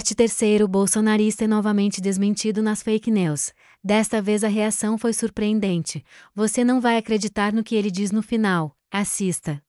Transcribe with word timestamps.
Corte 0.00 0.14
terceiro: 0.14 0.66
bolsonarista 0.66 1.44
é 1.44 1.46
novamente 1.46 2.00
desmentido 2.00 2.62
nas 2.62 2.82
fake 2.82 3.10
news. 3.10 3.52
Desta 3.84 4.22
vez 4.22 4.42
a 4.42 4.48
reação 4.48 4.96
foi 4.96 5.12
surpreendente. 5.12 6.02
Você 6.34 6.64
não 6.64 6.80
vai 6.80 6.96
acreditar 6.96 7.52
no 7.52 7.62
que 7.62 7.76
ele 7.76 7.90
diz 7.90 8.10
no 8.10 8.22
final. 8.22 8.72
Assista. 8.90 9.60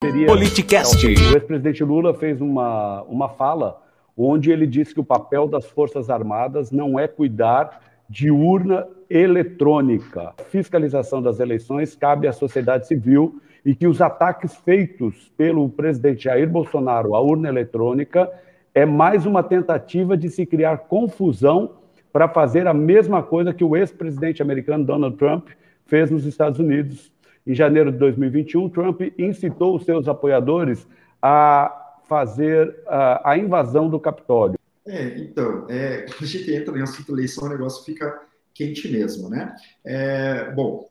Politicast. 0.00 1.06
O 1.06 1.10
ex-presidente 1.36 1.84
Lula 1.84 2.14
fez 2.14 2.40
uma, 2.40 3.02
uma 3.02 3.28
fala 3.28 3.78
onde 4.16 4.50
ele 4.50 4.66
disse 4.66 4.94
que 4.94 5.00
o 5.00 5.04
papel 5.04 5.46
das 5.46 5.66
Forças 5.66 6.08
Armadas 6.08 6.70
não 6.70 6.98
é 6.98 7.06
cuidar 7.06 7.78
de 8.08 8.30
urna 8.30 8.86
eletrônica. 9.10 10.32
A 10.38 10.44
fiscalização 10.44 11.20
das 11.20 11.40
eleições 11.40 11.94
cabe 11.94 12.26
à 12.26 12.32
sociedade 12.32 12.88
civil 12.88 13.38
e 13.62 13.74
que 13.74 13.86
os 13.86 14.00
ataques 14.00 14.56
feitos 14.56 15.30
pelo 15.36 15.68
presidente 15.68 16.24
Jair 16.24 16.48
Bolsonaro 16.48 17.14
à 17.14 17.20
urna 17.20 17.50
eletrônica 17.50 18.30
é 18.74 18.84
mais 18.84 19.24
uma 19.24 19.42
tentativa 19.42 20.16
de 20.16 20.28
se 20.28 20.44
criar 20.44 20.78
confusão 20.78 21.76
para 22.12 22.28
fazer 22.28 22.66
a 22.66 22.74
mesma 22.74 23.22
coisa 23.22 23.54
que 23.54 23.64
o 23.64 23.76
ex-presidente 23.76 24.42
americano 24.42 24.84
Donald 24.84 25.16
Trump 25.16 25.48
fez 25.86 26.10
nos 26.10 26.26
Estados 26.26 26.58
Unidos. 26.58 27.12
Em 27.46 27.54
janeiro 27.54 27.92
de 27.92 27.98
2021, 27.98 28.68
Trump 28.70 29.00
incitou 29.18 29.76
os 29.76 29.84
seus 29.84 30.08
apoiadores 30.08 30.86
a 31.22 32.00
fazer 32.08 32.74
a, 32.86 33.36
invasão 33.36 33.88
do 33.88 34.00
Capitólio. 34.00 34.58
É, 34.86 35.18
então, 35.18 35.66
é, 35.68 36.06
a 36.20 36.24
gente 36.24 36.52
entra 36.52 36.78
em 36.78 36.82
assunto 36.82 37.12
eleição, 37.12 37.46
o 37.46 37.50
negócio 37.50 37.84
fica 37.84 38.20
quente 38.52 38.90
mesmo, 38.90 39.28
né? 39.28 39.54
É, 39.84 40.50
bom, 40.52 40.86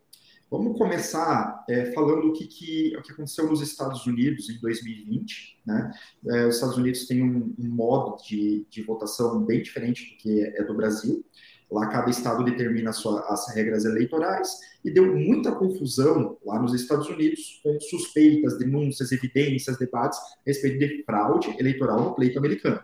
vamos 0.53 0.77
começar 0.77 1.65
é, 1.67 1.91
falando 1.93 2.27
o 2.27 2.33
que, 2.33 2.45
que, 2.45 2.95
o 2.95 3.01
que 3.01 3.11
aconteceu 3.11 3.49
nos 3.49 3.59
Estados 3.59 4.05
Unidos 4.05 4.51
em 4.51 4.59
2020, 4.59 5.61
né? 5.65 5.91
É, 6.27 6.45
os 6.45 6.55
Estados 6.55 6.77
Unidos 6.77 7.07
têm 7.07 7.23
um, 7.23 7.55
um 7.57 7.69
modo 7.69 8.21
de, 8.23 8.63
de, 8.69 8.83
votação 8.83 9.43
bem 9.43 9.63
diferente 9.63 10.11
do 10.11 10.17
que 10.17 10.43
é 10.43 10.63
do 10.63 10.75
Brasil. 10.75 11.25
Lá 11.71 11.87
cada 11.87 12.11
estado 12.11 12.43
determina 12.43 12.93
sua, 12.93 13.21
as 13.33 13.51
regras 13.55 13.83
eleitorais 13.83 14.59
e 14.85 14.91
deu 14.91 15.15
muita 15.15 15.51
confusão 15.53 16.37
lá 16.45 16.61
nos 16.61 16.75
Estados 16.75 17.09
Unidos 17.09 17.59
com 17.63 17.79
suspeitas, 17.79 18.59
denúncias, 18.59 19.11
evidências, 19.11 19.79
debates 19.79 20.19
a 20.19 20.41
respeito 20.45 20.77
de 20.77 21.03
fraude 21.03 21.49
eleitoral 21.57 21.99
no 22.03 22.13
pleito 22.13 22.37
americano 22.37 22.79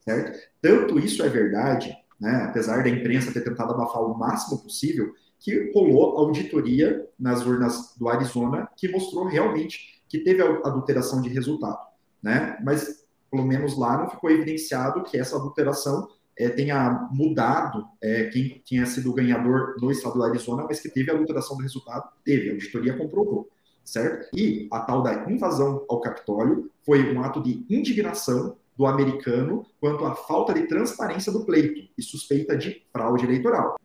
certo? 0.00 0.38
Tanto 0.60 0.98
isso 0.98 1.22
é 1.22 1.28
verdade, 1.28 1.96
né, 2.20 2.46
apesar 2.48 2.82
da 2.82 2.88
imprensa 2.88 3.32
ter 3.32 3.42
tentado 3.42 3.72
abafar 3.72 4.02
o 4.02 4.16
máximo 4.16 4.62
possível, 4.62 5.14
que 5.44 5.70
rolou 5.74 6.16
auditoria 6.16 7.06
nas 7.20 7.44
urnas 7.44 7.94
do 7.98 8.08
Arizona 8.08 8.66
que 8.74 8.88
mostrou 8.88 9.26
realmente 9.26 10.02
que 10.08 10.20
teve 10.20 10.40
adulteração 10.40 11.20
de 11.20 11.28
resultado, 11.28 11.78
né? 12.22 12.58
Mas 12.64 13.04
pelo 13.30 13.44
menos 13.44 13.76
lá 13.76 13.98
não 13.98 14.08
ficou 14.08 14.30
evidenciado 14.30 15.02
que 15.02 15.18
essa 15.18 15.36
adulteração 15.36 16.08
é, 16.38 16.48
tenha 16.48 17.08
mudado 17.12 17.86
é, 18.00 18.24
quem 18.24 18.62
tinha 18.64 18.86
sido 18.86 19.10
o 19.10 19.12
ganhador 19.12 19.76
no 19.82 19.90
estado 19.90 20.14
do 20.14 20.22
Arizona, 20.22 20.64
mas 20.66 20.80
que 20.80 20.88
teve 20.88 21.10
adulteração 21.10 21.58
do 21.58 21.62
resultado, 21.62 22.08
teve, 22.24 22.48
a 22.48 22.52
auditoria 22.52 22.96
comprovou, 22.96 23.50
certo? 23.84 24.34
E 24.34 24.66
a 24.72 24.80
tal 24.80 25.02
da 25.02 25.30
invasão 25.30 25.84
ao 25.90 26.00
Capitólio 26.00 26.70
foi 26.86 27.14
um 27.14 27.22
ato 27.22 27.42
de 27.42 27.66
indignação 27.68 28.56
do 28.76 28.86
americano 28.86 29.66
quanto 29.78 30.06
à 30.06 30.14
falta 30.14 30.54
de 30.54 30.66
transparência 30.66 31.30
do 31.30 31.44
pleito 31.44 31.86
e 31.98 32.02
suspeita 32.02 32.56
de 32.56 32.82
fraude 32.90 33.24
eleitoral. 33.24 33.76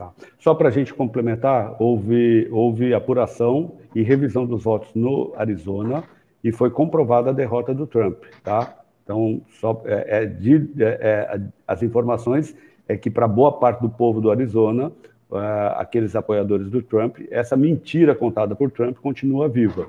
Tá. 0.00 0.14
Só 0.38 0.54
para 0.54 0.68
a 0.68 0.70
gente 0.70 0.94
complementar, 0.94 1.76
houve, 1.78 2.48
houve 2.50 2.94
apuração 2.94 3.72
e 3.94 4.00
revisão 4.00 4.46
dos 4.46 4.64
votos 4.64 4.88
no 4.94 5.34
Arizona 5.36 6.02
e 6.42 6.50
foi 6.50 6.70
comprovada 6.70 7.28
a 7.28 7.32
derrota 7.34 7.74
do 7.74 7.86
Trump. 7.86 8.16
Tá? 8.42 8.78
Então, 9.04 9.42
só, 9.60 9.82
é, 9.84 10.22
é, 10.22 10.24
de, 10.24 10.70
é, 10.78 10.86
é 10.86 11.40
as 11.68 11.82
informações 11.82 12.56
é 12.88 12.96
que 12.96 13.10
para 13.10 13.28
boa 13.28 13.52
parte 13.52 13.82
do 13.82 13.90
povo 13.90 14.22
do 14.22 14.30
Arizona, 14.30 14.90
é, 15.32 15.74
aqueles 15.76 16.16
apoiadores 16.16 16.70
do 16.70 16.82
Trump, 16.82 17.18
essa 17.30 17.54
mentira 17.54 18.14
contada 18.14 18.56
por 18.56 18.70
Trump 18.70 18.96
continua 18.96 19.50
viva. 19.50 19.86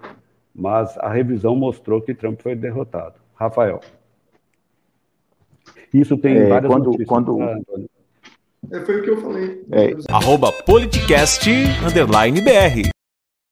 Mas 0.53 0.97
a 0.97 1.07
revisão 1.07 1.55
mostrou 1.55 2.01
que 2.01 2.13
Trump 2.13 2.41
foi 2.41 2.53
derrotado. 2.53 3.15
Rafael. 3.33 3.79
Isso 5.93 6.17
tem 6.17 6.35
é, 6.35 6.47
várias 6.49 6.69
quando, 6.69 6.85
notícias. 6.87 7.07
Quando... 7.07 7.89
É, 8.71 8.79
foi 8.79 8.99
o 8.99 9.03
que 9.03 9.09
eu 9.09 9.21
falei. 9.21 9.61
É. 9.71 9.91
Arroba 10.09 10.51
politicast, 10.51 11.49
underline 11.85 12.39
BR. 12.41 12.89